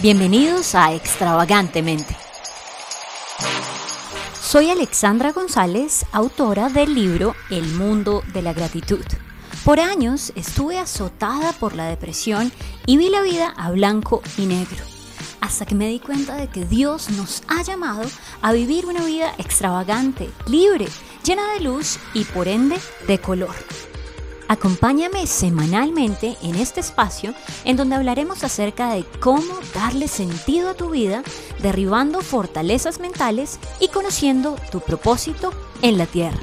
[0.00, 2.16] Bienvenidos a Extravagantemente.
[4.40, 9.04] Soy Alexandra González, autora del libro El mundo de la gratitud.
[9.64, 12.52] Por años estuve azotada por la depresión
[12.86, 14.84] y vi la vida a blanco y negro,
[15.40, 18.08] hasta que me di cuenta de que Dios nos ha llamado
[18.40, 20.86] a vivir una vida extravagante, libre,
[21.24, 23.56] llena de luz y por ende de color.
[24.48, 27.34] Acompáñame semanalmente en este espacio
[27.64, 31.22] en donde hablaremos acerca de cómo darle sentido a tu vida,
[31.60, 35.52] derribando fortalezas mentales y conociendo tu propósito
[35.82, 36.38] en la tierra.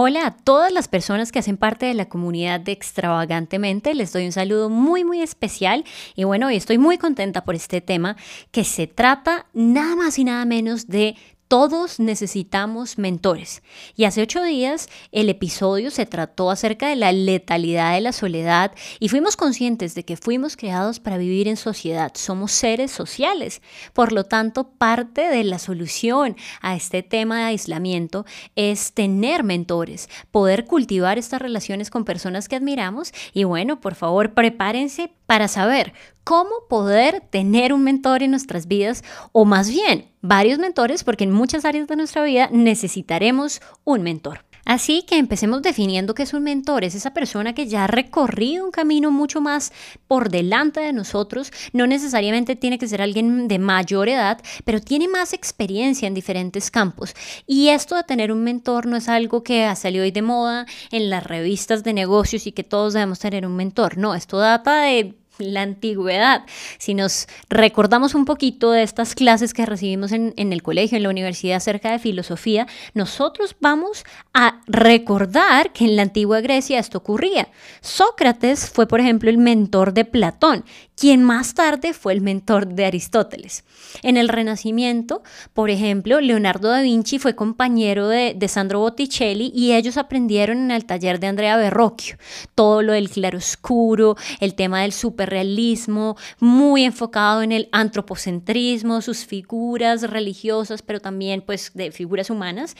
[0.00, 3.94] Hola a todas las personas que hacen parte de la comunidad de Extravagantemente.
[3.94, 5.84] Les doy un saludo muy muy especial
[6.14, 8.16] y bueno, hoy estoy muy contenta por este tema
[8.52, 11.16] que se trata nada más y nada menos de
[11.48, 13.62] todos necesitamos mentores.
[13.96, 18.72] Y hace ocho días el episodio se trató acerca de la letalidad de la soledad
[19.00, 22.12] y fuimos conscientes de que fuimos creados para vivir en sociedad.
[22.14, 23.62] Somos seres sociales.
[23.94, 30.08] Por lo tanto, parte de la solución a este tema de aislamiento es tener mentores,
[30.30, 35.92] poder cultivar estas relaciones con personas que admiramos y bueno, por favor, prepárense para saber
[36.28, 41.32] cómo poder tener un mentor en nuestras vidas o más bien varios mentores porque en
[41.32, 44.44] muchas áreas de nuestra vida necesitaremos un mentor.
[44.66, 46.84] Así que empecemos definiendo qué es un mentor.
[46.84, 49.72] Es esa persona que ya ha recorrido un camino mucho más
[50.06, 51.50] por delante de nosotros.
[51.72, 56.70] No necesariamente tiene que ser alguien de mayor edad, pero tiene más experiencia en diferentes
[56.70, 57.14] campos.
[57.46, 61.08] Y esto de tener un mentor no es algo que salió hoy de moda en
[61.08, 63.96] las revistas de negocios y que todos debemos tener un mentor.
[63.96, 66.44] No, esto data de la antigüedad.
[66.78, 71.10] Si nos recordamos un poquito de estas clases que recibimos en, el colegio, en la
[71.10, 74.04] universidad acerca de filosofía, nosotros vamos
[74.34, 77.48] a recordar que en la antigua Grecia esto ocurría.
[77.80, 80.64] Sócrates fue, por ejemplo, el mentor de Platón,
[80.96, 83.64] quien más tarde fue el mentor de Aristóteles.
[84.02, 85.22] En el Renacimiento,
[85.54, 90.86] por ejemplo, Leonardo da Vinci fue compañero de, Sandro Botticelli y ellos aprendieron en el
[90.86, 92.16] taller de Andrea Verrocchio
[92.54, 94.92] todo lo del claroscuro, el tema del
[95.28, 102.76] superrealismo, muy enfocado en el antropocentrismo, sus figuras religiosas, pero también pues de figuras humanas.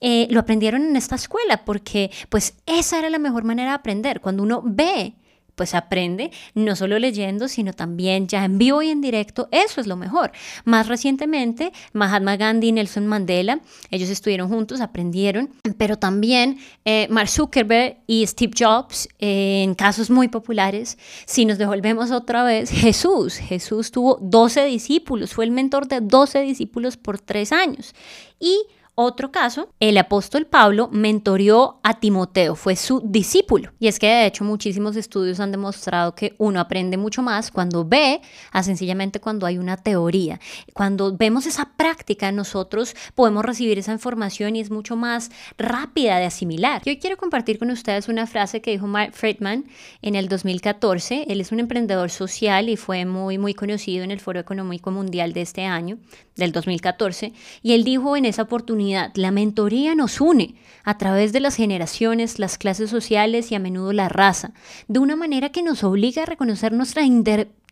[0.00, 4.20] Eh, lo aprendieron en esta escuela porque pues esa era la mejor manera de aprender.
[4.20, 5.14] Cuando uno ve
[5.54, 9.86] pues aprende no solo leyendo, sino también ya en vivo y en directo, eso es
[9.86, 10.32] lo mejor.
[10.64, 17.28] Más recientemente, Mahatma Gandhi y Nelson Mandela, ellos estuvieron juntos, aprendieron, pero también eh, Mark
[17.28, 23.36] Zuckerberg y Steve Jobs, eh, en casos muy populares, si nos devolvemos otra vez, Jesús,
[23.36, 27.94] Jesús tuvo 12 discípulos, fue el mentor de 12 discípulos por tres años.
[28.38, 33.72] Y otro caso, el apóstol Pablo mentorió a Timoteo, fue su discípulo.
[33.78, 37.86] Y es que de hecho muchísimos estudios han demostrado que uno aprende mucho más cuando
[37.86, 38.20] ve
[38.50, 40.40] a sencillamente cuando hay una teoría.
[40.74, 46.26] Cuando vemos esa práctica, nosotros podemos recibir esa información y es mucho más rápida de
[46.26, 46.82] asimilar.
[46.84, 49.64] Yo quiero compartir con ustedes una frase que dijo Mark Friedman
[50.02, 51.24] en el 2014.
[51.28, 55.32] Él es un emprendedor social y fue muy, muy conocido en el Foro Económico Mundial
[55.32, 55.96] de este año,
[56.36, 57.32] del 2014.
[57.62, 58.81] Y él dijo en esa oportunidad,
[59.14, 63.92] la mentoría nos une a través de las generaciones, las clases sociales y a menudo
[63.92, 64.52] la raza,
[64.88, 67.04] de una manera que nos obliga a reconocer nuestra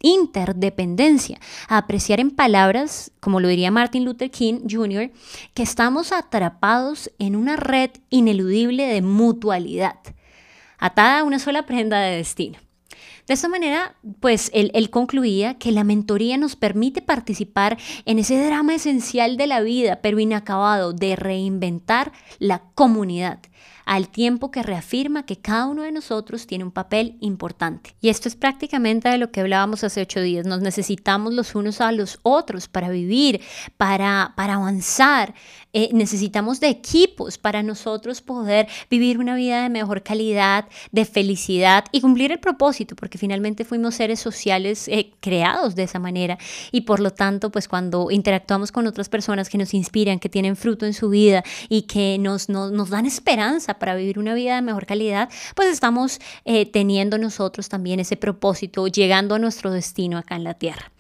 [0.01, 5.11] interdependencia, a apreciar en palabras, como lo diría Martin Luther King Jr.,
[5.55, 9.99] que estamos atrapados en una red ineludible de mutualidad,
[10.79, 12.59] atada a una sola prenda de destino.
[13.27, 18.45] De esta manera, pues él, él, concluía que la mentoría nos permite participar en ese
[18.45, 23.41] drama esencial de la vida, pero inacabado, de reinventar la comunidad
[23.91, 27.97] al tiempo que reafirma que cada uno de nosotros tiene un papel importante.
[28.01, 30.47] Y esto es prácticamente de lo que hablábamos hace ocho días.
[30.47, 33.41] Nos necesitamos los unos a los otros para vivir,
[33.77, 35.35] para, para avanzar.
[35.73, 41.85] Eh, necesitamos de equipos para nosotros poder vivir una vida de mejor calidad, de felicidad
[41.91, 46.39] y cumplir el propósito, porque finalmente fuimos seres sociales eh, creados de esa manera.
[46.71, 50.55] Y por lo tanto, pues cuando interactuamos con otras personas que nos inspiran, que tienen
[50.55, 54.55] fruto en su vida y que nos, nos, nos dan esperanza para vivir una vida
[54.55, 60.19] de mejor calidad, pues estamos eh, teniendo nosotros también ese propósito, llegando a nuestro destino
[60.19, 60.93] acá en la tierra.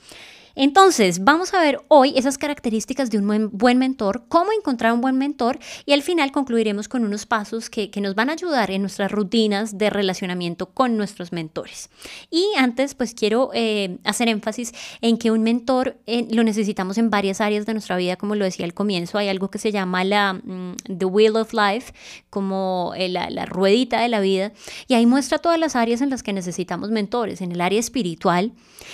[0.62, 5.16] Entonces, vamos a ver hoy esas características de un buen mentor, cómo encontrar un buen
[5.16, 9.10] mentor y al final concluiremos con unos pasos que, nos van a ayudar en nuestras
[9.10, 11.88] rutinas de relacionamiento con nuestros mentores.
[12.30, 17.08] Y antes, pues quiero eh, hacer énfasis en que un mentor eh, lo necesitamos en
[17.08, 20.04] varias áreas de nuestra vida, como lo decía al comienzo, hay algo que se llama
[20.04, 21.94] la mm, The Wheel of Life,
[22.28, 24.52] como eh, la, la ruedita de la vida,
[24.88, 28.52] y ahí muestra todas las áreas en las que necesitamos mentores, en el área espiritual,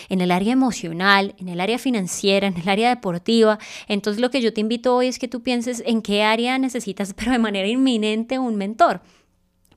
[0.09, 3.59] en el área emocional, en el área financiera, en el área deportiva.
[3.89, 7.15] Entonces lo que yo te invito hoy es que tú pienses en qué área necesitas,
[7.17, 9.01] pero de manera inminente, un mentor.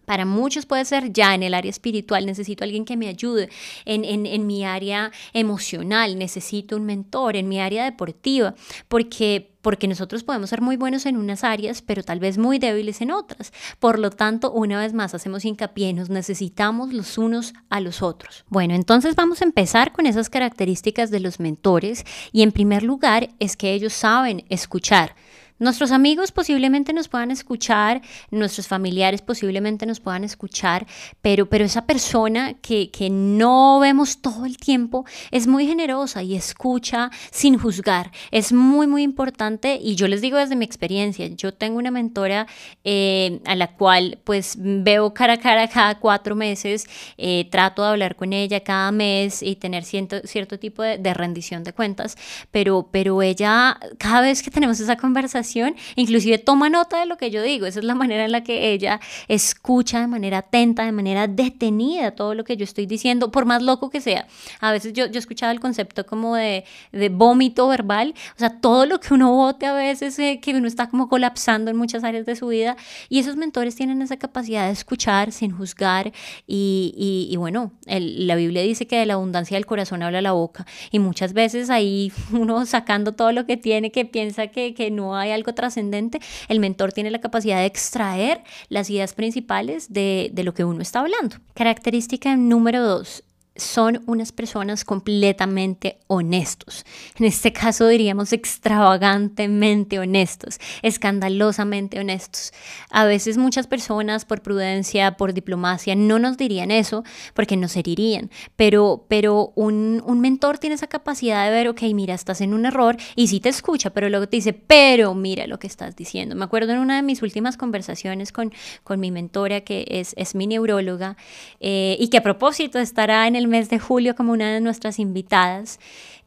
[0.10, 3.48] Para muchos puede ser ya en el área espiritual, necesito alguien que me ayude,
[3.86, 8.56] en, en, en, mi área emocional, necesito un mentor, en mi área deportiva,
[8.88, 13.02] porque, porque nosotros podemos ser muy buenos en unas áreas, pero tal vez muy débiles
[13.02, 13.54] en otras.
[13.78, 18.46] Por lo tanto, una vez más, hacemos hincapié, nos necesitamos los unos a los otros.
[18.48, 23.30] Bueno, entonces vamos a empezar con esas características de los mentores y en primer lugar
[23.38, 25.14] es que ellos saben escuchar.
[25.60, 28.02] Nuestros amigos posiblemente nos puedan escuchar,
[28.32, 30.88] nuestros familiares posiblemente nos puedan escuchar,
[31.22, 36.36] pero, pero esa persona que, que no vemos todo el tiempo es muy generosa y
[36.36, 38.12] escucha sin juzgar.
[38.32, 42.48] Es muy, muy importante y yo les digo desde mi experiencia, yo tengo una mentora
[42.86, 47.90] eh, a la cual pues veo cara a cara cada cuatro meses, eh, trato de
[47.90, 52.16] hablar con ella cada mes y tener cierto, cierto tipo de, de rendición de cuentas,
[52.50, 55.49] pero, pero ella, cada vez que tenemos esa conversación,
[55.96, 57.66] inclusive toma nota de lo que yo digo.
[57.66, 62.12] Esa es la manera en la que ella escucha de manera atenta, de manera detenida
[62.12, 64.28] todo lo que yo estoy diciendo, por más loco que sea.
[64.60, 66.64] A veces yo, yo he escuchado el concepto como de,
[67.12, 70.90] vómito verbal, o sea, todo lo que uno bote a veces, eh, que uno está
[70.90, 72.76] como colapsando en muchas áreas de su vida.
[73.10, 76.12] Y esos mentores tienen esa capacidad de escuchar sin juzgar.
[76.48, 80.66] Y, y, bueno, la Biblia dice que de la abundancia del corazón habla la boca.
[80.92, 85.16] Y muchas veces ahí uno sacando todo lo que tiene, que piensa que, que no
[85.16, 90.44] hay algo trascendente, el mentor tiene la capacidad de extraer las ideas principales de, de
[90.44, 91.38] lo que uno está hablando.
[91.56, 93.24] Característica número dos,
[93.60, 96.86] son unas personas completamente honestos.
[97.18, 102.54] En este caso diríamos extravagantemente honestos, escandalosamente honestos.
[102.90, 107.04] A veces muchas personas por prudencia, por diplomacia, no nos dirían eso
[107.34, 112.14] porque nos herirían, pero, pero un, un mentor tiene esa capacidad de ver, ok, mira,
[112.14, 115.60] estás en un error y sí te escucha, pero luego te dice, pero mira lo
[115.60, 116.36] que estás diciendo.
[116.36, 118.54] Me acuerdo en una de mis últimas conversaciones con,
[118.84, 121.18] con mi mentora, que es, es mi neuróloga,
[121.60, 125.00] eh, y que a propósito estará en el mes de julio como una de nuestras
[125.00, 125.80] invitadas,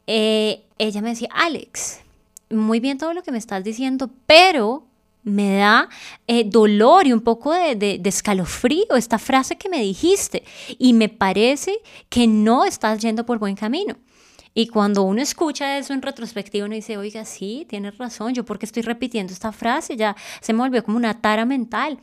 [0.07, 2.01] eh, ella me decía, Alex,
[2.51, 4.85] muy bien todo lo que me estás diciendo, pero
[5.25, 5.89] me da
[6.27, 10.43] eh, dolor y un poco de, de, escalofrío esta frase que me dijiste
[10.79, 11.79] y me parece
[12.09, 13.97] que no estás yendo por buen camino.
[14.55, 18.67] Y cuando uno escucha eso en retrospectiva, uno dice, oiga, sí, tienes razón, yo porque
[18.67, 21.99] estoy repitiendo esta frase, ya se me volvió como una tara mental.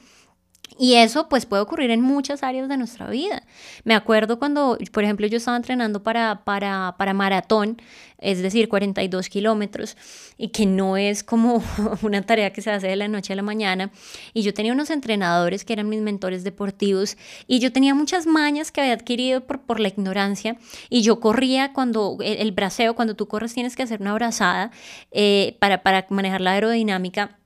[0.77, 3.44] Y eso pues puede ocurrir en muchas áreas de nuestra vida.
[3.83, 7.81] Me acuerdo cuando, por ejemplo, yo estaba entrenando para, para, para maratón,
[8.18, 9.98] es decir, 42 kilómetros,
[10.38, 11.63] y que no es como
[12.01, 13.92] una tarea que se hace de la noche a la mañana.
[14.33, 17.18] Y yo tenía unos entrenadores que eran mis mentores deportivos,
[17.48, 20.57] y yo tenía muchas mañas que había adquirido por, por la ignorancia,
[20.89, 24.72] y yo corría cuando el, braceo, cuando tú corres tienes que hacer una abrazada
[25.12, 27.38] eh, para, para manejar la aerodinámica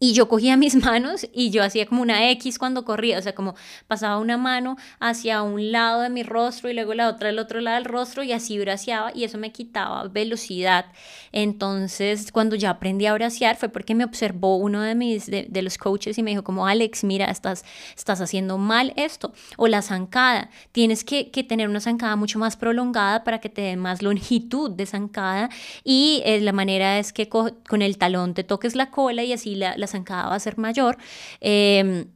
[0.00, 3.34] y yo cogía mis manos y yo hacía como una X cuando corría, o sea,
[3.34, 3.54] como
[3.86, 7.60] pasaba una mano hacia un lado de mi rostro y luego la otra del otro
[7.60, 10.86] lado del rostro y así braceaba y eso me quitaba velocidad.
[11.32, 15.76] Entonces, cuando ya aprendí a bracear fue porque me observó uno de mis de, los
[15.76, 17.64] coaches y me dijo como, Alex, mira, estás,
[17.96, 19.32] estás haciendo mal esto.
[19.56, 23.62] O la zancada, tienes que, que tener una zancada mucho más prolongada para que te
[23.62, 25.50] dé más longitud de zancada
[25.82, 29.56] y eh, la manera es que con el talón te toques la cola y así
[29.56, 30.96] la zancada va a ser mayor.
[31.40, 32.06] Eh,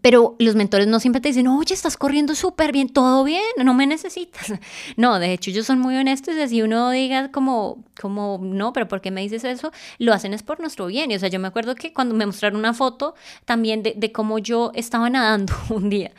[0.00, 3.74] pero los mentores no siempre te dicen, oye, estás corriendo súper bien, todo bien, no
[3.74, 4.52] me necesitas.
[4.96, 8.88] No, de hecho ellos son muy honestos y así uno diga como, como, no, pero
[8.88, 9.72] ¿por qué me dices eso?
[9.98, 11.10] Lo hacen es por nuestro bien.
[11.10, 14.12] Y o sea, yo me acuerdo que cuando me mostraron una foto también de, de
[14.12, 16.12] cómo yo estaba nadando un día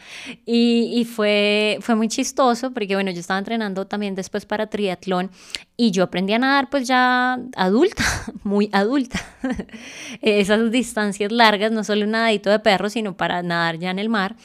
[0.45, 5.31] y, y, fue, fue muy chistoso porque, bueno, yo estaba entrenando también después para triatlón
[5.77, 8.03] y yo aprendí a nadar pues ya adulta,
[8.43, 9.19] muy adulta.
[10.21, 14.09] Esas distancias largas, no solo un nadadito de perro, sino para nadar ya en el
[14.09, 14.35] mar.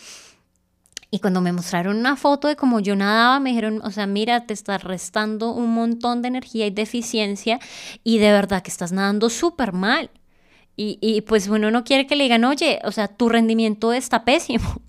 [1.11, 4.47] Y cuando me mostraron una foto de cómo yo nadaba, me dijeron, o sea, mira,
[4.47, 7.61] te estás restando un montón de energía y de eficiencia
[8.05, 10.11] y de verdad que estás nadando súper mal.
[10.77, 14.25] Y, y pues uno no quiere que le digan, oye, o sea, tu rendimiento está
[14.25, 14.83] pésimo.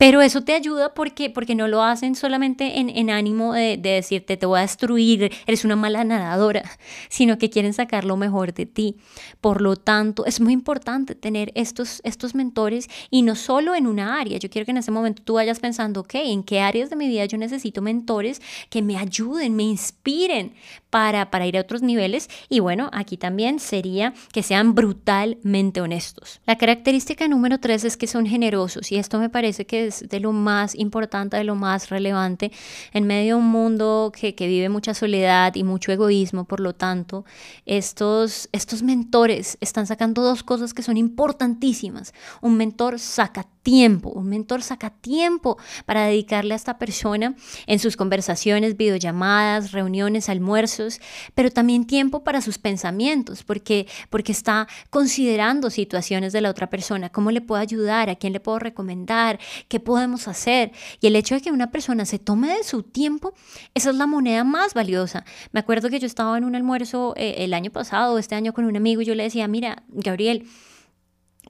[0.00, 4.38] Pero eso te ayuda porque, porque no lo hacen solamente en, ánimo de, de, decirte
[4.38, 6.62] te voy a destruir, eres una mala nadadora,
[7.10, 8.96] sino que quieren sacar lo mejor de ti.
[9.42, 14.18] Por lo tanto, es muy importante tener estos, estos mentores y no solo en una
[14.18, 14.38] área.
[14.38, 17.06] Yo quiero que en ese momento tú vayas pensando, ok, ¿en qué áreas de mi
[17.06, 18.40] vida yo necesito mentores
[18.70, 20.54] que me ayuden, me inspiren
[20.88, 22.30] para, para ir a otros niveles?
[22.48, 26.40] Y bueno, aquí también sería que sean brutalmente honestos.
[26.46, 30.32] La característica número tres es que son generosos y esto me parece que de lo
[30.32, 32.52] más importante, de lo más relevante
[32.92, 36.44] en medio de un mundo que, que vive mucha soledad y mucho egoísmo.
[36.44, 37.24] Por lo tanto,
[37.66, 42.14] estos, estos mentores están sacando dos cosas que son importantísimas.
[42.40, 47.34] Un mentor saca tiempo, un mentor saca tiempo para dedicarle a esta persona
[47.66, 51.00] en sus conversaciones, videollamadas, reuniones, almuerzos,
[51.34, 57.10] pero también tiempo para sus pensamientos, porque, porque está considerando situaciones de la otra persona,
[57.10, 59.38] cómo le puedo ayudar, a quién le puedo recomendar,
[59.68, 60.72] qué podemos hacer.
[61.00, 63.34] Y el hecho de que una persona se tome de su tiempo,
[63.74, 65.24] esa es la moneda más valiosa.
[65.52, 68.64] Me acuerdo que yo estaba en un almuerzo eh, el año pasado, este año con
[68.64, 70.46] un amigo, y yo le decía, mira, Gabriel,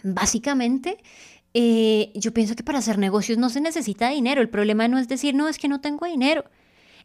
[0.03, 0.99] básicamente
[1.55, 4.41] eh, yo pienso que para hacer negocios no se necesita dinero.
[4.41, 6.45] El problema no es decir, no, es que no tengo dinero.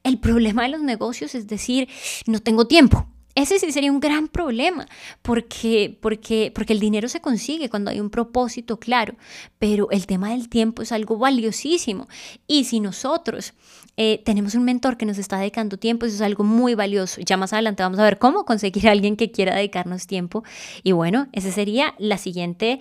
[0.04, 1.90] El problema de los negocios es decir,
[2.28, 3.08] no tengo tiempo.
[3.36, 4.88] Ese sí sería un gran problema,
[5.22, 9.16] porque, porque, porque el dinero se consigue cuando hay un propósito claro,
[9.60, 12.08] pero el tema del tiempo es algo valiosísimo.
[12.48, 13.54] Y si nosotros
[13.98, 17.22] eh, tenemos un mentor que nos está dedicando tiempo, eso es algo muy valioso.
[17.22, 20.44] Ya más adelante vamos a ver cómo conseguir a alguien que quiera dedicarnos tiempo.
[20.84, 22.80] Y bueno, esa sería la siguiente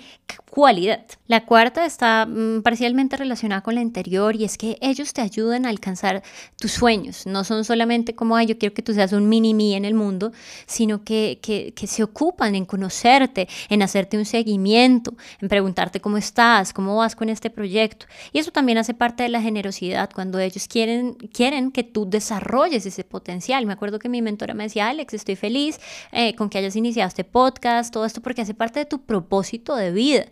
[0.50, 1.04] cualidad.
[1.26, 5.66] La cuarta está mm, parcialmente relacionada con la anterior y es que ellos te ayudan
[5.66, 6.22] a alcanzar
[6.58, 7.26] tus sueños.
[7.26, 9.94] No son solamente como, ay, yo quiero que tú seas un mini mí en el
[9.94, 10.32] mundo,
[10.66, 16.72] sino que, que, se ocupan en conocerte, en hacerte un seguimiento, en preguntarte cómo estás,
[16.72, 18.06] cómo vas con este proyecto.
[18.32, 22.86] Y eso también hace parte de la generosidad, cuando ellos quieren, quieren que tú desarrolles
[22.86, 23.66] ese potencial.
[23.66, 25.78] Me acuerdo que mi mentora me decía, Alex, estoy feliz
[26.12, 29.76] eh, con que hayas iniciado este podcast, todo esto porque hace parte de tu propósito
[29.76, 30.26] de vida.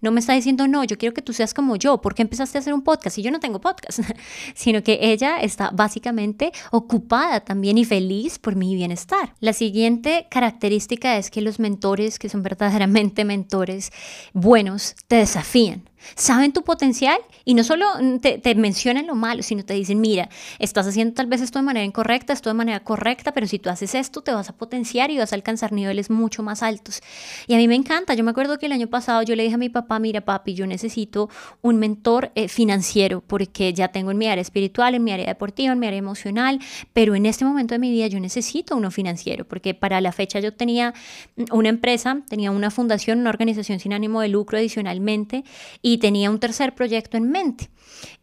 [0.00, 2.00] No me está diciendo, no, yo quiero que tú seas como yo.
[2.00, 3.18] ¿Por qué empezaste a hacer un podcast?
[3.18, 4.00] Y yo no tengo podcast,
[4.54, 9.34] sino que ella está básicamente ocupada también y feliz por mi bienestar.
[9.56, 13.90] Siguiente característica es que los mentores, que son verdaderamente mentores
[14.32, 17.86] buenos, te desafían saben tu potencial y no solo
[18.20, 21.64] te, te, mencionan lo malo, sino te dicen, mira, estás haciendo tal vez esto de
[21.64, 25.10] manera incorrecta, esto de manera correcta, pero si tú haces esto te vas a potenciar
[25.10, 27.00] y vas a alcanzar niveles mucho más altos.
[27.46, 29.54] Y a mí me encanta, yo me acuerdo que el año pasado yo le dije
[29.54, 31.28] a mi papá, mira papi, yo necesito
[31.62, 35.72] un mentor eh, financiero porque ya tengo en mi área espiritual, en mi área deportiva,
[35.72, 36.60] en mi área emocional,
[36.92, 40.40] pero en este momento de mi vida yo necesito uno financiero porque para la fecha
[40.40, 40.94] yo tenía
[41.50, 45.44] una empresa, tenía una fundación, una organización sin ánimo de lucro adicionalmente
[45.82, 47.70] y tenía un tercer proyecto en mente.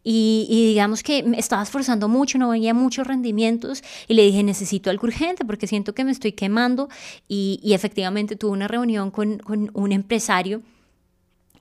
[0.03, 4.89] Y, digamos que me estaba esforzando mucho, no veía muchos rendimientos y le dije, necesito
[4.89, 6.89] algo urgente porque siento que me estoy quemando
[7.27, 9.42] y, efectivamente tuve una reunión con
[9.74, 10.62] un empresario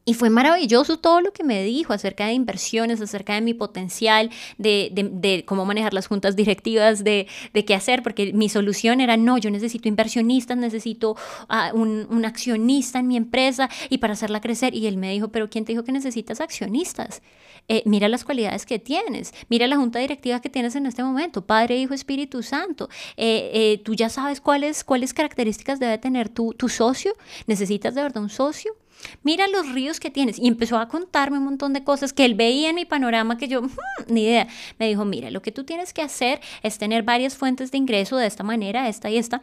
[0.05, 4.31] y fue maravilloso todo lo que me dijo acerca de inversiones, acerca de mi potencial,
[4.59, 9.17] de, de, cómo manejar las juntas directivas, de, de, qué hacer, porque mi solución era,
[9.17, 11.13] no, yo necesito inversionistas, necesito
[11.49, 14.75] uh, un, un, accionista en mi empresa y para hacerla crecer.
[14.75, 17.23] Y él me dijo, pero ¿quién te dijo que necesitas accionistas?
[17.69, 21.47] Eh, mira las cualidades que tienes, mira la junta directiva que tienes en este momento,
[21.47, 22.89] Padre, Hijo, Espíritu Santo.
[23.17, 27.15] Eh, eh, tú ya sabes cuáles, cuáles características debe tener tu, tu socio.
[27.47, 28.75] ¿Necesitas de verdad un socio?
[29.23, 30.39] Mira los ríos que tienes.
[30.39, 33.49] Y empezó a contarme un montón de cosas que él veía en mi panorama que
[33.49, 33.69] yo, hmm,
[34.09, 34.49] ni idea.
[34.79, 38.17] Me dijo, mira, lo que tú tienes que hacer es tener varias fuentes de ingreso
[38.17, 39.43] de esta manera, esta y esta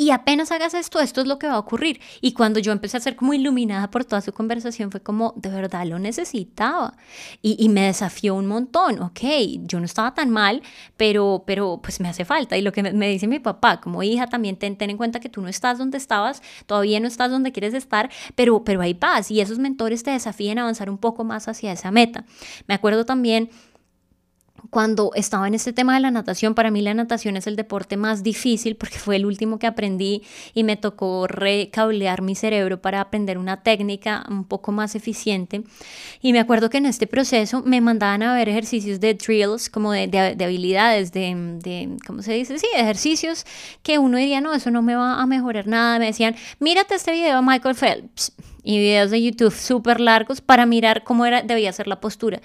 [0.00, 2.00] y apenas hagas esto, esto es lo que va a ocurrir.
[2.22, 5.50] Y cuando yo empecé a ser como iluminada por toda su conversación, fue como, de
[5.50, 6.94] verdad lo necesitaba.
[7.42, 9.02] Y, y, me desafió un montón.
[9.02, 9.20] Ok,
[9.66, 10.62] yo no estaba tan mal,
[10.96, 12.56] pero, pero pues me hace falta.
[12.56, 15.28] Y lo que me, dice mi papá, como hija, también ten, ten, en cuenta que
[15.28, 19.30] tú no estás donde estabas, todavía no estás donde quieres estar, pero, pero hay paz.
[19.30, 22.24] Y esos mentores te desafían a avanzar un poco más hacia esa meta.
[22.66, 23.50] Me acuerdo también
[24.68, 27.96] cuando estaba en este tema de la natación, para mí la natación es el deporte
[27.96, 30.22] más difícil porque fue el último que aprendí
[30.54, 35.62] y me tocó recablear mi cerebro para aprender una técnica un poco más eficiente.
[36.20, 39.92] Y me acuerdo que en este proceso me mandaban a ver ejercicios de drills, como
[39.92, 42.58] de, de, habilidades, de, de, ¿cómo se dice?
[42.58, 43.46] Sí, ejercicios
[43.82, 45.98] que uno diría, no, eso no me va a mejorar nada.
[45.98, 50.66] Me decían, mírate este video de Michael Phelps y videos de YouTube súper largos para
[50.66, 52.40] mirar cómo era, debía ser la postura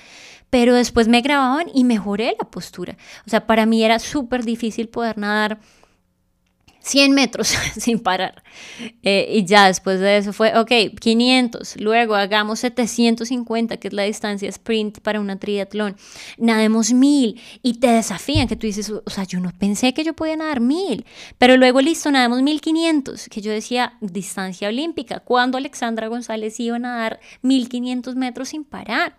[0.49, 2.97] pero después me grababan y mejoré la postura.
[3.25, 5.59] O sea, para mí era súper difícil poder nadar
[6.85, 7.47] 100 metros
[7.77, 8.43] sin parar.
[9.01, 14.03] Eh, y ya después de eso fue, ok, 500, luego hagamos 750, que es la
[14.03, 15.95] distancia sprint para una triatlón,
[16.37, 20.13] nademos 1000 y te desafían, que tú dices, o sea, yo no pensé que yo
[20.13, 21.05] podía nadar 1000,
[21.39, 26.79] pero luego listo, nademos 1500, que yo decía, distancia olímpica, ¿cuándo Alexandra González iba a
[26.79, 29.15] nadar 1500 metros sin parar?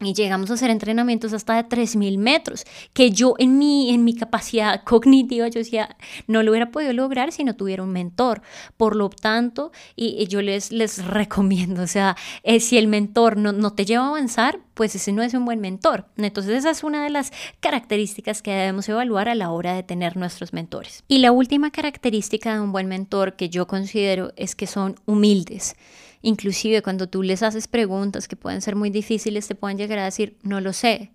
[0.00, 4.14] Y llegamos a hacer entrenamientos hasta de 3.000 metros, que yo en mi, en mi
[4.14, 5.96] capacidad cognitiva, yo decía,
[6.26, 8.42] no lo hubiera podido lograr si no tuviera un mentor.
[8.76, 13.52] Por lo tanto, y, yo les, les recomiendo, o sea, eh, si el mentor no,
[13.52, 16.06] no te lleva a avanzar, pues ese no es un buen mentor.
[16.16, 20.16] Entonces esa es una de las características que debemos evaluar a la hora de tener
[20.16, 21.04] nuestros mentores.
[21.08, 25.76] Y la última característica de un buen mentor que yo considero es que son humildes.
[26.26, 30.06] Inclusive cuando tú les haces preguntas que pueden ser muy difíciles, te pueden llegar a
[30.06, 31.10] decir, no lo sé.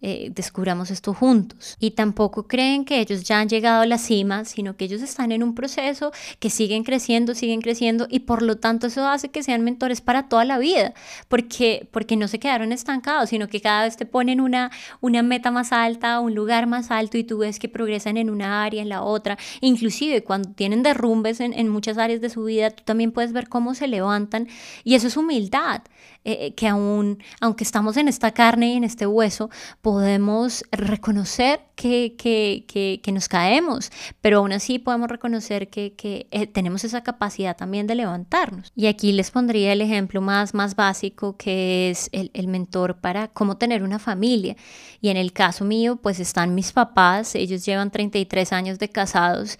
[0.00, 1.76] Eh, descubramos esto juntos.
[1.80, 5.32] Y tampoco creen que ellos ya han llegado a la cima, sino que ellos están
[5.32, 9.42] en un proceso que siguen creciendo, siguen creciendo y por lo tanto eso hace que
[9.42, 10.94] sean mentores para toda la vida,
[11.26, 15.50] porque, porque no se quedaron estancados, sino que cada vez te ponen una, una meta
[15.50, 18.88] más alta, un lugar más alto y tú ves que progresan en una área, en
[18.88, 19.36] la otra.
[19.60, 23.48] Inclusive cuando tienen derrumbes en, en muchas áreas de su vida, tú también puedes ver
[23.48, 24.46] cómo se levantan
[24.84, 25.82] y eso es humildad,
[26.24, 29.50] eh, eh, que aún, aunque estamos en esta carne y en este hueso,
[29.88, 33.90] podemos reconocer que, que, que, nos caemos,
[34.20, 35.94] pero aún así podemos reconocer que,
[36.30, 38.70] eh, tenemos esa capacidad también de levantarnos.
[38.76, 43.28] Y aquí les pondría el ejemplo más, más básico que es el, el mentor para
[43.28, 44.56] cómo tener una familia.
[45.00, 49.58] Y en el caso mío, pues están mis papás, ellos llevan 33 años de casados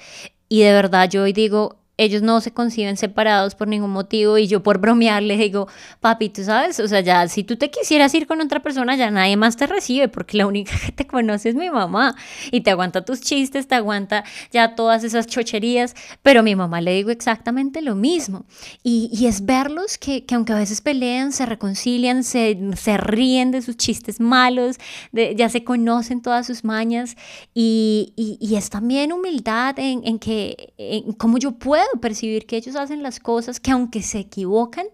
[0.50, 4.46] y de verdad yo hoy digo, ellos no se conciben separados por ningún motivo y
[4.46, 5.66] yo por bromear les digo,
[6.00, 9.10] papi, tú sabes, o sea, ya si tú te quisieras ir con otra persona, ya
[9.10, 12.14] nadie más te recibe porque la única que te conoce es mi mamá
[12.52, 16.80] y te aguanta tus chistes, te aguanta ya todas esas chocherías, pero a mi mamá
[16.80, 18.46] le digo exactamente lo mismo.
[18.84, 23.50] Y, y es verlos que, que, aunque a veces pelean, se reconcilian, se, se ríen
[23.50, 24.76] de sus chistes malos,
[25.10, 27.16] de, ya se conocen todas sus mañas
[27.54, 32.56] y, y, y es también humildad en, en que, en cómo yo puedo percibir que
[32.56, 34.86] ellos hacen las cosas que aunque se equivocan,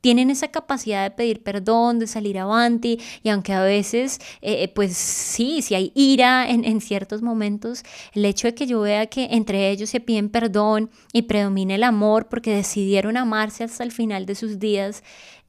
[0.00, 4.96] tienen esa capacidad de pedir perdón, de salir avanti y aunque a veces, eh, pues
[4.96, 7.82] sí, si hay ira en, en ciertos momentos,
[8.14, 11.84] el hecho de que yo vea que entre ellos se piden perdón y predomina el
[11.84, 15.02] amor porque decidieron amarse hasta el final de sus días,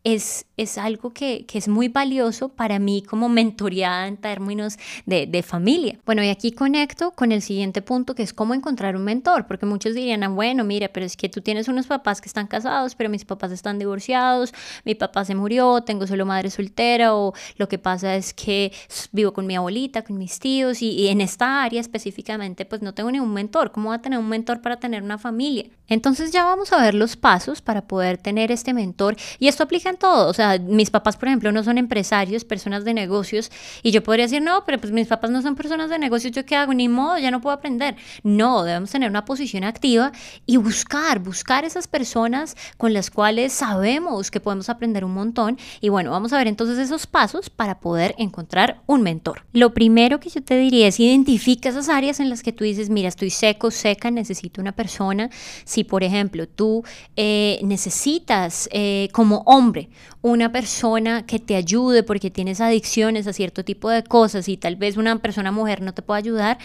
[0.04, 5.28] es, es algo que, que, es muy valioso para mí como mentoreada en términos de,
[5.28, 6.00] de, familia.
[6.06, 9.66] Bueno, y aquí conecto con el siguiente punto, que es cómo encontrar un mentor, porque
[9.66, 12.96] muchos dirían, ah, bueno, mira, pero es que tú tienes unos papás que están casados,
[12.96, 14.54] pero mis papás están divorciados,
[14.86, 18.72] mi papá se murió, tengo solo madre soltera, o lo que pasa es que
[19.12, 22.94] vivo con mi abuelita, con mis tíos, y, y en esta área específicamente, pues no
[22.94, 23.72] tengo ningún mentor.
[23.72, 25.66] ¿Cómo voy a tener un mentor para tener una familia?
[25.88, 29.91] Entonces ya vamos a ver los pasos para poder tener este mentor, y esto aplica
[29.98, 30.28] todo.
[30.30, 33.52] O sea, mis papás, por ejemplo, no son empresarios, personas de negocios,
[33.84, 36.46] y yo podría decir, no, pero pues mis papás no son personas de negocios, ¿yo
[36.46, 36.74] qué hago?
[36.74, 37.96] Ni modo, ya no puedo aprender.
[38.24, 40.12] No, debemos tener una posición activa
[40.46, 45.58] y buscar, buscar esas personas con las cuales sabemos que podemos aprender un montón.
[45.80, 49.44] Y bueno, vamos a ver entonces esos pasos para poder encontrar un mentor.
[49.54, 52.90] Lo primero que yo te diría es identifica esas áreas en las que tú dices,
[52.90, 55.30] mira, estoy seco, seca, necesito una persona.
[55.66, 56.84] Si, por ejemplo, tú
[57.16, 59.81] eh, necesitas eh, como hombre,
[60.22, 64.76] una persona que te ayude porque tienes adicciones a cierto tipo de cosas y tal
[64.76, 66.58] vez una persona mujer no te pueda ayudar,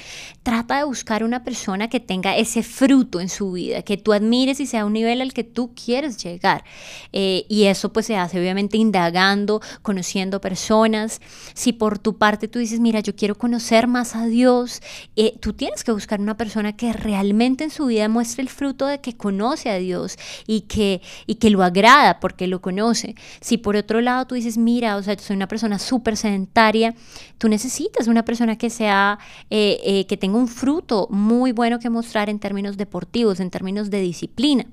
[0.42, 4.60] trata de buscar una persona que tenga ese fruto en su vida, que tú admires
[4.60, 6.64] y sea un nivel al que tú quieres llegar.
[7.12, 11.20] Eh, y eso pues se hace obviamente indagando, conociendo personas.
[11.54, 14.82] Si por tu parte tú dices, mira, yo quiero conocer más a Dios,
[15.16, 18.86] eh, tú tienes que buscar una persona que realmente en su vida muestre el fruto
[18.86, 23.05] de que conoce a Dios y que, y que lo agrada porque lo conoce.
[23.40, 26.94] Si por otro lado tú dices, mira, o sea, yo soy una persona súper sedentaria,
[27.38, 29.18] tú necesitas una persona que sea,
[29.50, 33.90] eh, eh, que tenga un fruto muy bueno que mostrar en términos deportivos, en términos
[33.90, 34.66] de disciplina.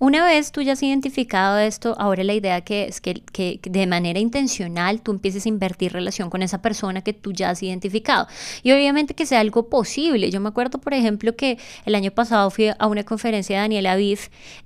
[0.00, 3.86] Una vez tú ya has identificado esto, ahora la idea que es que, que, de
[3.88, 8.28] manera intencional tú empieces a invertir relación con esa persona que tú ya has identificado.
[8.62, 10.30] Y obviamente que sea algo posible.
[10.30, 13.86] Yo me acuerdo, por ejemplo, que el año pasado fui a una conferencia de Daniel
[13.86, 14.20] Aviv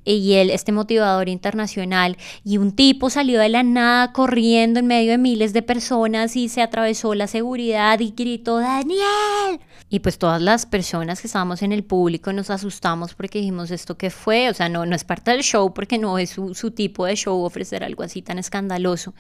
[0.05, 5.13] y él, este motivador internacional, y un tipo salió de la nada corriendo en medio
[5.13, 9.61] de miles de personas y se atravesó la seguridad y gritó, Daniel.
[9.89, 13.97] Y pues todas las personas que estábamos en el público nos asustamos porque dijimos, ¿esto
[13.97, 14.49] qué fue?
[14.49, 17.17] O sea, no, no es parte del show porque no es su, su tipo de
[17.17, 19.15] show ofrecer algo así tan escandaloso.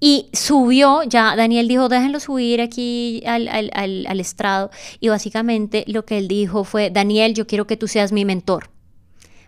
[0.00, 4.70] Y subió, ya Daniel dijo, déjenlo subir aquí al, al, al, al, estrado.
[5.00, 8.70] Y básicamente lo que él dijo fue, Daniel, yo quiero que tú seas mi mentor.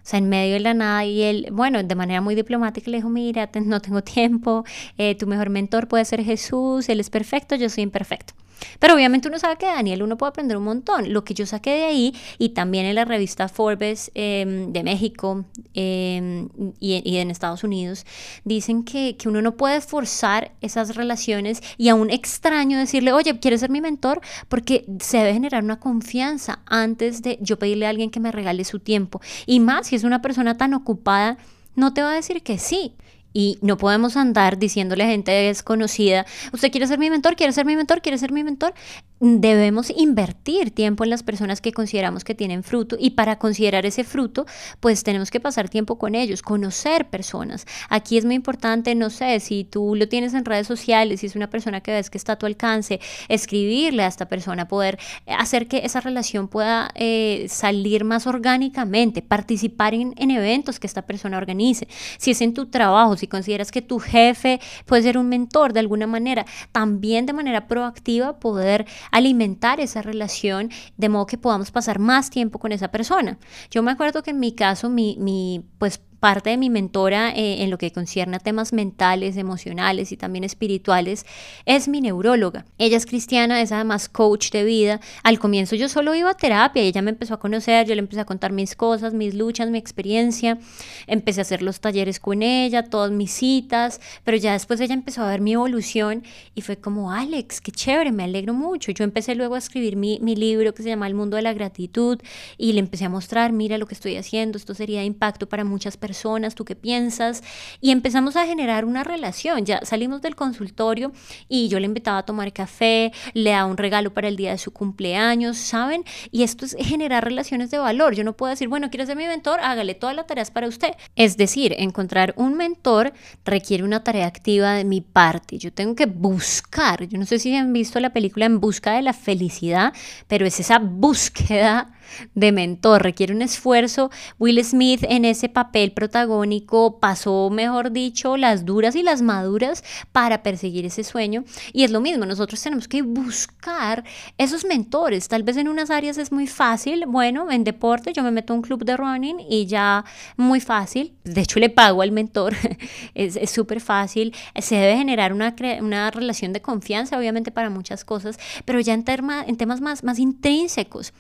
[0.06, 2.98] O sea, en medio de la nada y él, bueno, de manera muy diplomática le
[2.98, 4.64] dijo, mira, no tengo tiempo,
[4.98, 8.32] eh, tu mejor mentor puede ser Jesús, él es perfecto, yo soy imperfecto.
[8.78, 11.12] Pero obviamente uno sabe que Daniel uno puede aprender un montón.
[11.12, 15.44] Lo que yo saqué de ahí y también en la revista Forbes em, de México
[15.74, 16.48] em,
[16.80, 18.06] y, en Estados Unidos,
[18.44, 23.38] dicen que, que, uno no puede forzar esas relaciones y a un extraño decirle, oye,
[23.38, 24.20] ¿quieres ser mi mentor?
[24.48, 28.64] Porque se debe generar una confianza antes de yo pedirle a alguien que me regale
[28.64, 29.20] su tiempo.
[29.46, 31.38] Y más si es una persona tan ocupada,
[31.74, 32.94] no te va a decir que sí.
[33.38, 37.36] Y no podemos andar diciéndole a gente desconocida, ¿usted quiere ser mi mentor?
[37.36, 38.00] ¿Quiere ser mi mentor?
[38.00, 38.72] ¿Quiere ser mi mentor?
[39.20, 44.04] Debemos invertir tiempo en las personas que consideramos que tienen fruto y para considerar ese
[44.04, 44.46] fruto,
[44.80, 47.66] pues tenemos que pasar tiempo con ellos, conocer personas.
[47.88, 51.36] Aquí es muy importante, no sé, si tú lo tienes en redes sociales, si es
[51.36, 55.66] una persona que ves que está a tu alcance, escribirle a esta persona, poder hacer
[55.66, 61.38] que esa relación pueda eh, salir más orgánicamente, participar en, en eventos que esta persona
[61.38, 61.88] organice.
[62.18, 65.80] Si es en tu trabajo, si consideras que tu jefe puede ser un mentor de
[65.80, 71.98] alguna manera, también de manera proactiva poder alimentar esa relación de modo que podamos pasar
[71.98, 73.38] más tiempo con esa persona.
[73.70, 77.62] Yo me acuerdo que en mi caso, mi, mi pues parte de mi mentora eh,
[77.62, 81.26] en lo que concierne a temas mentales, emocionales y también espirituales
[81.66, 82.64] es mi neuróloga.
[82.78, 85.00] Ella es cristiana, es además coach de vida.
[85.22, 88.00] Al comienzo yo solo iba a terapia y ella me empezó a conocer, yo le
[88.00, 90.58] empecé a contar mis cosas, mis luchas, mi experiencia.
[91.06, 95.22] Empecé a hacer los talleres con ella, todas mis citas, pero ya después ella empezó
[95.22, 96.24] a ver mi evolución
[96.54, 98.90] y fue como, Alex, qué chévere, me alegro mucho.
[98.92, 101.52] Yo empecé luego a escribir mi, mi libro que se llama El mundo de la
[101.52, 102.18] gratitud
[102.56, 105.64] y le empecé a mostrar, mira lo que estoy haciendo, esto sería de impacto para
[105.64, 107.42] muchas personas personas, tú qué piensas,
[107.80, 109.64] y empezamos a generar una relación.
[109.64, 111.12] Ya salimos del consultorio
[111.48, 114.58] y yo le invitaba a tomar café, le daba un regalo para el día de
[114.58, 116.04] su cumpleaños, ¿saben?
[116.30, 118.14] Y esto es generar relaciones de valor.
[118.14, 119.58] Yo no puedo decir, bueno, ¿quieres ser mi mentor?
[119.60, 120.92] Hágale todas las tareas para usted.
[121.16, 123.12] Es decir, encontrar un mentor
[123.44, 125.58] requiere una tarea activa de mi parte.
[125.58, 129.02] Yo tengo que buscar, yo no sé si han visto la película En Busca de
[129.02, 129.92] la Felicidad,
[130.28, 131.95] pero es esa búsqueda
[132.34, 134.10] de mentor, requiere un esfuerzo.
[134.38, 140.42] Will Smith en ese papel protagónico pasó, mejor dicho, las duras y las maduras para
[140.42, 141.44] perseguir ese sueño.
[141.72, 144.04] Y es lo mismo, nosotros tenemos que buscar
[144.38, 145.28] esos mentores.
[145.28, 148.56] Tal vez en unas áreas es muy fácil, bueno, en deporte yo me meto a
[148.56, 150.04] un club de running y ya
[150.36, 151.14] muy fácil.
[151.24, 152.54] De hecho, le pago al mentor,
[153.14, 154.34] es súper fácil.
[154.60, 159.04] Se debe generar una, una relación de confianza, obviamente, para muchas cosas, pero ya en,
[159.46, 161.12] en temas más, más intrínsecos.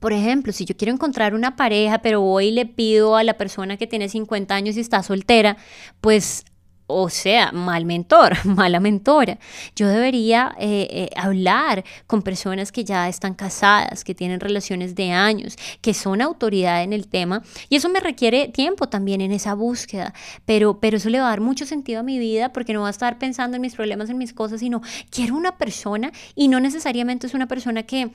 [0.00, 3.34] Por ejemplo, si yo quiero encontrar una pareja, pero voy y le pido a la
[3.34, 5.56] persona que tiene 50 años y está soltera,
[6.00, 6.44] pues
[6.90, 9.38] o sea, mal mentor, mala mentora.
[9.76, 15.12] Yo debería eh, eh, hablar con personas que ya están casadas, que tienen relaciones de
[15.12, 17.42] años, que son autoridad en el tema.
[17.68, 20.12] Y eso me requiere tiempo también en esa búsqueda.
[20.44, 22.88] Pero, pero eso le va a dar mucho sentido a mi vida porque no va
[22.88, 26.60] a estar pensando en mis problemas, en mis cosas, sino quiero una persona y no
[26.60, 28.10] necesariamente es una persona que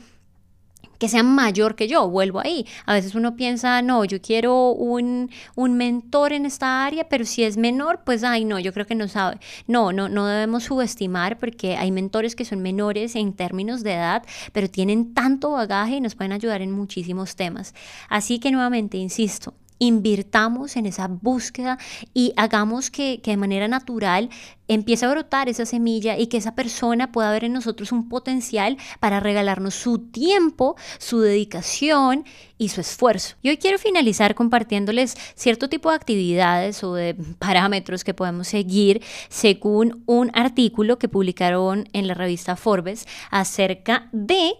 [0.99, 2.65] que sea mayor que yo, vuelvo ahí.
[2.85, 7.43] A veces uno piensa, no, yo quiero un, un, mentor en esta área, pero si
[7.43, 9.39] es menor, pues, ay, no, yo creo que no sabe.
[9.67, 14.23] No, no, no debemos subestimar porque hay mentores que son menores en términos de edad,
[14.53, 17.73] pero tienen tanto bagaje y nos pueden ayudar en muchísimos temas.
[18.09, 21.77] Así que nuevamente, insisto, invirtamos en esa búsqueda
[22.13, 24.29] y hagamos que, de manera natural
[24.67, 28.77] empiece a brotar esa semilla y que esa persona pueda ver en nosotros un potencial
[28.99, 32.25] para regalarnos su tiempo, su dedicación
[32.57, 33.35] y su esfuerzo.
[33.43, 39.03] Y hoy quiero finalizar compartiéndoles cierto tipo de actividades o de parámetros que podemos seguir
[39.29, 44.53] según un artículo que publicaron en la revista Forbes acerca de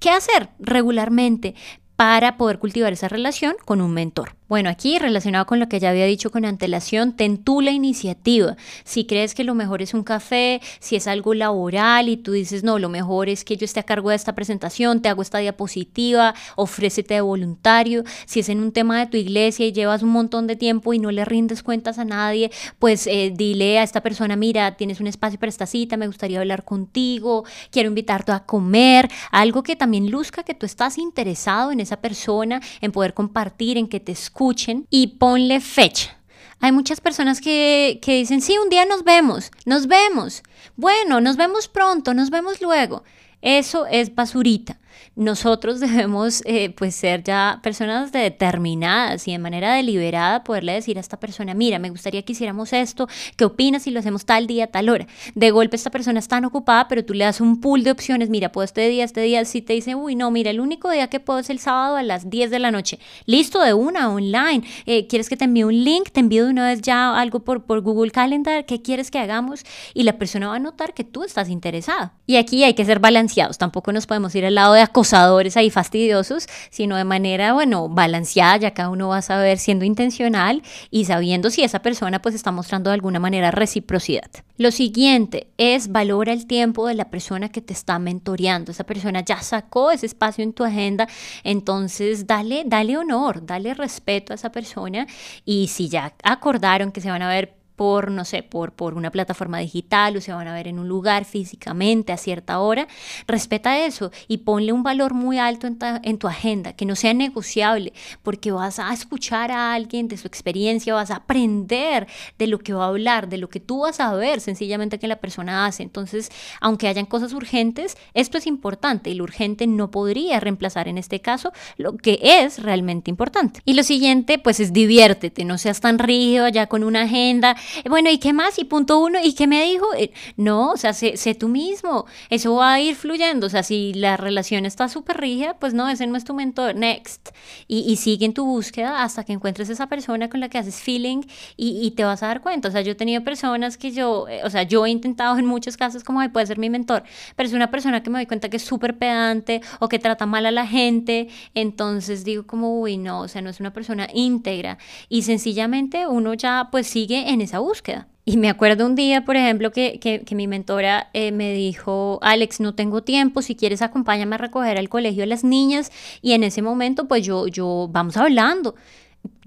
[0.00, 1.54] qué hacer regularmente
[1.96, 4.39] para poder cultivar esa relación con un mentor.
[4.50, 8.56] Bueno, aquí relacionado con lo que ya había dicho con antelación, ten tú la iniciativa.
[8.82, 12.64] Si crees que lo mejor es un café, si es algo laboral y tú dices,
[12.64, 15.38] no, lo mejor es que yo esté a cargo de esta presentación, te hago esta
[15.38, 18.02] diapositiva, ofrécete de voluntario.
[18.26, 20.98] Si es en un tema de tu iglesia y llevas un montón de tiempo y
[20.98, 25.06] no le rindes cuentas a nadie, pues eh, dile a esta persona, mira, tienes un
[25.06, 30.10] espacio para esta cita, me gustaría hablar contigo, quiero invitarte a comer, algo que también
[30.10, 34.39] luzca que tú estás interesado en esa persona, en poder compartir, en que te escuches
[34.40, 36.16] escuchen y ponle fecha.
[36.60, 40.42] Hay muchas personas que, que dicen, sí, un día nos vemos, nos vemos.
[40.76, 43.04] Bueno, nos vemos pronto, nos vemos luego.
[43.42, 44.78] Eso es basurita.
[45.14, 51.00] Nosotros debemos eh, pues ser ya personas determinadas y de manera deliberada poderle decir a
[51.00, 54.68] esta persona, mira, me gustaría que hiciéramos esto, ¿qué opinas si lo hacemos tal día,
[54.68, 55.06] tal hora?
[55.34, 58.30] De golpe esta persona está tan ocupada, pero tú le das un pool de opciones,
[58.30, 61.08] mira, puedo este día, este día, si te dice, uy, no, mira, el único día
[61.08, 64.62] que puedo es el sábado a las 10 de la noche, listo, de una, online,
[64.86, 66.10] eh, ¿quieres que te envíe un link?
[66.10, 69.64] Te envío de una vez ya algo por, por Google Calendar, ¿qué quieres que hagamos?
[69.92, 72.14] Y la persona va a notar que tú estás interesada.
[72.26, 75.70] Y aquí hay que ser balanceados, tampoco nos podemos ir al lado de acosadores ahí
[75.70, 81.04] fastidiosos, sino de manera, bueno, balanceada, ya cada uno va a saber siendo intencional y
[81.04, 84.30] sabiendo si esa persona pues está mostrando de alguna manera reciprocidad.
[84.56, 88.72] Lo siguiente es valora el tiempo de la persona que te está mentoreando.
[88.72, 91.08] Esa persona ya sacó ese espacio en tu agenda,
[91.44, 95.06] entonces dale, dale honor, dale respeto a esa persona
[95.44, 99.10] y si ya acordaron que se van a ver por, no sé, por, por una
[99.10, 102.86] plataforma digital o se van a ver en un lugar físicamente a cierta hora,
[103.26, 107.94] respeta eso y ponle un valor muy alto en, tu agenda, que no sea negociable,
[108.22, 112.06] porque vas a escuchar a alguien de su experiencia, vas a aprender
[112.38, 115.08] de lo que va a hablar, de lo que tú vas a ver sencillamente que
[115.08, 115.82] la persona hace.
[115.82, 120.98] Entonces, aunque hayan cosas urgentes, esto es importante y lo urgente no podría reemplazar en
[120.98, 123.62] este caso lo que es realmente importante.
[123.64, 127.56] Y lo siguiente, pues es diviértete, no seas tan rígido ya con una agenda
[127.88, 128.58] bueno, ¿y qué más?
[128.58, 129.86] Y punto uno, ¿y qué me dijo?
[129.94, 133.94] Eh, no, o sea, sé, tú mismo, eso va a ir fluyendo, o sea, si
[133.94, 137.30] la relación está súper rígida, pues no, ese no es tu mentor, next.
[137.68, 140.80] Y, y, sigue en tu búsqueda hasta que encuentres esa persona con la que haces
[140.80, 141.22] feeling
[141.56, 144.28] y, y, te vas a dar cuenta, o sea, yo he tenido personas que yo,
[144.28, 147.02] eh, o sea, yo he intentado en muchos casos como, puede ser mi mentor,
[147.36, 150.26] pero es una persona que me doy cuenta que es súper pedante o que trata
[150.26, 154.08] mal a la gente, entonces digo como, uy, no, o sea, no es una persona
[154.12, 154.78] íntegra
[155.08, 158.06] y sencillamente uno ya pues sigue en esa búsqueda.
[158.24, 162.60] Y me acuerdo un día, por ejemplo, que, que, mi mentora eh, me dijo, Alex,
[162.60, 165.90] no tengo tiempo, si quieres acompáñame a recoger al colegio a las niñas.
[166.22, 168.74] Y en ese momento, pues yo, yo, vamos hablando.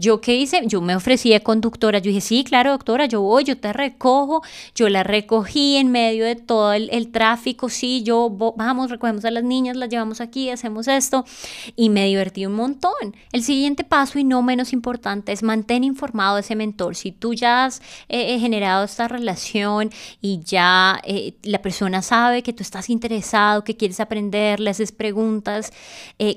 [0.04, 0.62] ¿Yo qué hice?
[0.66, 2.00] Yo me ofrecí de conductora.
[2.00, 4.42] Yo dije, sí, claro, doctora, yo voy, yo te recojo.
[4.74, 7.70] Yo la recogí en medio de todo el, tráfico.
[7.70, 11.26] Sí, yo vamos, recogemos a las niñas, las llevamos aquí, hacemos esto.
[11.76, 13.16] Y me divertí un montón.
[13.32, 16.96] El siguiente paso, y no menos importante, es mantén informado a ese mentor.
[16.96, 22.42] Si tú ya has eh, eh, generado esta relación y ya eh, la persona sabe
[22.42, 25.72] que tú estás interesado, que quieres aprender, le haces preguntas,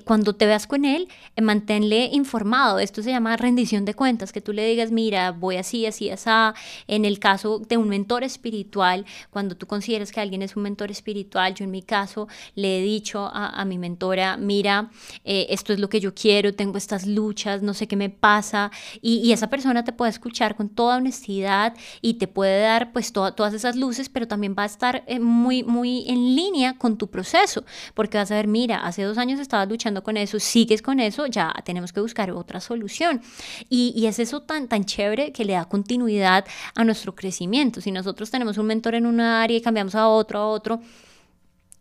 [0.05, 1.09] cuando te veas con él,
[1.41, 2.79] manténle informado.
[2.79, 6.27] Esto se llama rendición de cuentas, que tú le digas, mira, voy así, así, así.
[6.89, 10.91] En el caso de un mentor espiritual, cuando tú consideras que alguien es un mentor
[10.91, 14.91] espiritual, yo en mi caso le he dicho a, mi mentora, mira,
[15.25, 18.71] eh, esto es lo que yo quiero, tengo estas luchas, no sé qué me pasa,
[19.01, 23.53] y, esa persona te puede escuchar con toda honestidad y te puede dar pues todas
[23.55, 27.65] esas luces, pero también va a estar eh, muy, muy en línea con tu proceso,
[27.95, 31.27] porque vas a ver, mira, hace dos años estabas luchando con eso, sigues con eso,
[31.27, 33.16] ya tenemos que buscar otra solución.
[33.69, 37.81] Y, es eso tan, tan chévere que le da continuidad a nuestro crecimiento.
[37.81, 40.81] Si nosotros tenemos un mentor en una área y cambiamos a otro, a otro,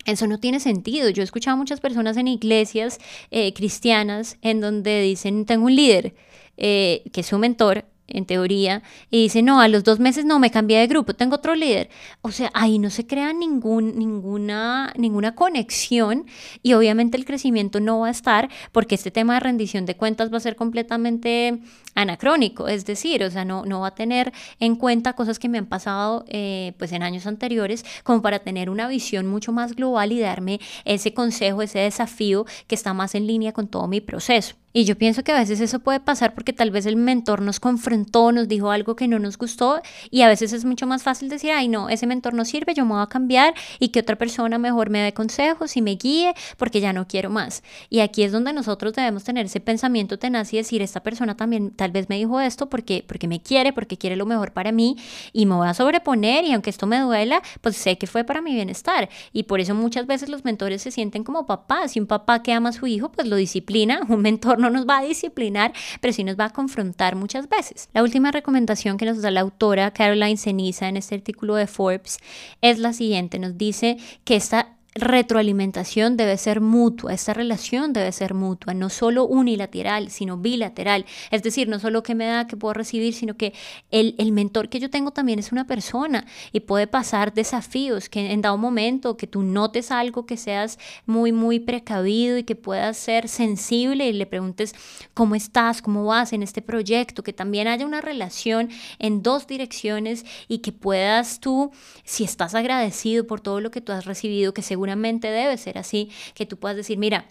[0.06, 1.10] eso no tiene sentido.
[1.10, 3.00] Yo he escuchado a muchas personas en iglesias
[3.32, 6.16] eh, cristianas en donde dicen, tengo un líder
[6.58, 10.40] eh, que es su mentor, en teoría, y dice, no, a los dos meses no,
[10.40, 11.90] me cambié de grupo, tengo otro líder.
[12.22, 16.26] O sea, ahí no se crea ningún, ninguna, ninguna conexión
[16.62, 20.32] y obviamente el crecimiento no va a estar porque este tema de rendición de cuentas
[20.32, 21.60] va a ser completamente
[21.96, 25.58] anacrónico, es decir, o sea, no, no va a tener en cuenta cosas que me
[25.58, 30.12] han pasado eh, pues en años anteriores como para tener una visión mucho más global
[30.12, 34.56] y darme ese consejo, ese desafío que está más en línea con todo mi proceso.
[34.78, 37.62] Y yo pienso que a veces eso puede pasar porque tal vez el mentor nos
[37.62, 41.30] confrontó, nos dijo algo que no nos gustó y a veces es mucho más fácil
[41.30, 44.18] decir, ay no, ese mentor no sirve, yo me voy a cambiar y que otra
[44.18, 47.64] persona mejor me dé consejos y me guíe porque ya no quiero más.
[47.90, 51.72] Y aquí es donde nosotros debemos tener ese pensamiento tenaz y decir, esta persona también
[51.72, 54.98] tal vez me dijo esto porque, porque me quiere, porque quiere lo mejor para mí
[55.32, 58.42] y me voy a sobreponer y aunque esto me duela, pues sé que fue para
[58.42, 59.08] mi bienestar.
[59.32, 61.96] Y por eso muchas veces los mentores se sienten como papás.
[61.96, 64.02] y un papá que ama a su hijo, pues lo disciplina.
[64.10, 67.90] Un mentor no nos va a disciplinar, pero sí nos va a confrontar muchas veces.
[67.94, 72.18] La última recomendación que nos da la autora Caroline Ceniza en este artículo de Forbes
[72.62, 73.40] es la siguiente.
[73.40, 79.26] Nos dice que esta retroalimentación debe ser mutua, esta relación debe ser mutua, no solo
[79.26, 81.06] unilateral, sino bilateral.
[81.32, 83.54] Es decir, no solo que me da, que puedo recibir, sino que
[83.92, 88.32] el, el, mentor que yo tengo también es una persona y puede pasar desafíos, que
[88.32, 92.96] en dado momento, que tú notes algo, que seas muy, muy precavido y que puedas
[92.96, 94.74] ser sensible y le preguntes
[95.14, 100.26] cómo estás, cómo vas en este proyecto, que también haya una relación en dos direcciones
[100.48, 101.72] y que puedas tú,
[102.06, 105.78] si estás agradecido por todo lo que tú has recibido, que seguro seguramente debe ser
[105.80, 107.26] así, que tú puedas decir, mira,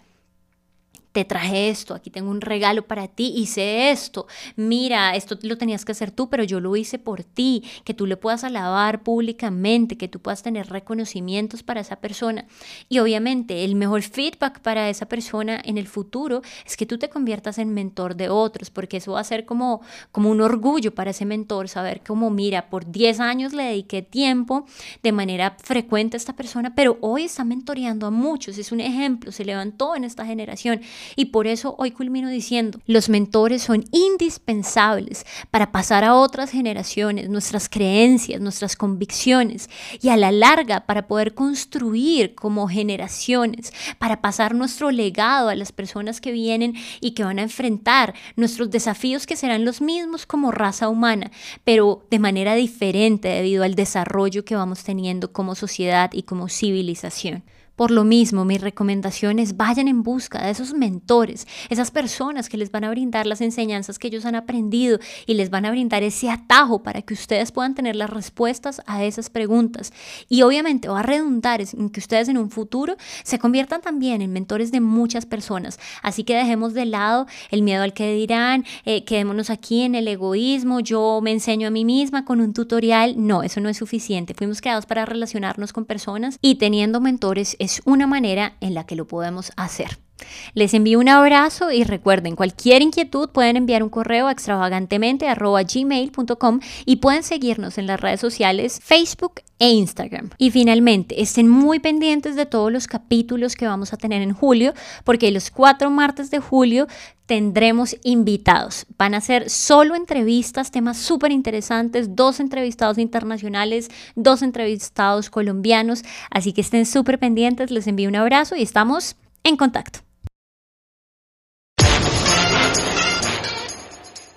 [1.15, 5.85] te traje esto, aquí tengo un regalo para ti, hice esto, mira, esto lo tenías
[5.85, 9.95] que hacer tú, pero yo lo hice por ti, que tú le puedas alabar públicamente,
[9.95, 12.47] que tú puedas tener reconocimientos para esa persona.
[12.89, 17.07] Y obviamente el mejor feedback para esa persona en el futuro es que tú te
[17.07, 19.79] conviertas en mentor de otros, porque eso va a ser como,
[20.11, 24.65] como un orgullo para ese mentor, saber cómo, mira, por 10 años le dediqué tiempo
[25.01, 29.31] de manera frecuente a esta persona, pero hoy está mentoreando a muchos, es un ejemplo,
[29.31, 30.81] se levantó en esta generación
[31.15, 37.29] y por eso hoy culmino diciendo, los mentores son indispensables para pasar a otras generaciones
[37.29, 39.69] nuestras creencias, nuestras convicciones
[40.01, 45.71] y a la larga para poder construir como generaciones, para pasar nuestro legado a las
[45.71, 50.51] personas que vienen y que van a enfrentar nuestros desafíos que serán los mismos como
[50.51, 51.31] raza humana,
[51.63, 57.43] pero de manera diferente debido al desarrollo que vamos teniendo como sociedad y como civilización.
[57.75, 62.71] Por lo mismo, mis recomendaciones vayan en busca de esos mentores, esas personas que les
[62.71, 66.29] van a brindar las enseñanzas que ellos han aprendido y les van a brindar ese
[66.29, 69.91] atajo para que ustedes puedan tener las respuestas a esas preguntas.
[70.29, 74.31] Y obviamente va a redundar en que ustedes en un futuro se conviertan también en
[74.31, 75.77] mentores de muchas personas.
[76.01, 80.07] Así que dejemos de lado el miedo al que dirán, eh, quedémonos aquí en el
[80.07, 83.15] egoísmo, yo me enseño a mí misma con un tutorial.
[83.17, 84.33] No, eso no es suficiente.
[84.33, 88.95] Fuimos creados para relacionarnos con personas y teniendo mentores es una manera en la que
[88.95, 90.04] lo podemos hacer.
[90.53, 96.95] Les envío un abrazo y recuerden, cualquier inquietud pueden enviar un correo a extravagantemente.gmail.com y
[96.97, 100.31] pueden seguirnos en las redes sociales Facebook e Instagram.
[100.37, 104.73] Y finalmente, estén muy pendientes de todos los capítulos que vamos a tener en julio,
[105.03, 106.87] porque los cuatro martes de julio
[107.25, 108.85] tendremos invitados.
[108.97, 116.53] Van a ser solo entrevistas, temas súper interesantes, dos entrevistados internacionales, dos entrevistados colombianos, así
[116.53, 120.04] que estén súper pendientes, les envío un abrazo y estamos en contacto.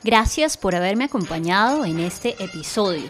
[0.05, 3.09] Gracias por haberme acompañado en este episodio.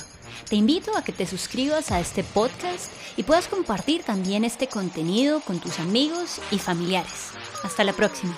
[0.48, 5.40] Te invito a que te suscribas a este podcast y puedas compartir también este contenido
[5.40, 7.33] con tus amigos y familiares.
[7.62, 8.35] Hasta la próxima.